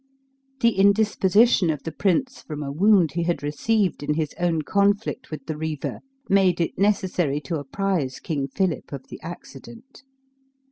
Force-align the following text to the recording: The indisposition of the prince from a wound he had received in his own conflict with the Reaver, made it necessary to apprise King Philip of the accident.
The 0.61 0.75
indisposition 0.79 1.69
of 1.69 1.83
the 1.83 1.91
prince 1.91 2.41
from 2.41 2.63
a 2.63 2.71
wound 2.71 3.11
he 3.11 3.21
had 3.21 3.43
received 3.43 4.01
in 4.01 4.15
his 4.15 4.33
own 4.39 4.63
conflict 4.63 5.29
with 5.29 5.45
the 5.45 5.55
Reaver, 5.55 5.99
made 6.27 6.59
it 6.59 6.75
necessary 6.75 7.39
to 7.41 7.59
apprise 7.59 8.19
King 8.19 8.47
Philip 8.47 8.91
of 8.91 9.05
the 9.09 9.21
accident. 9.21 10.01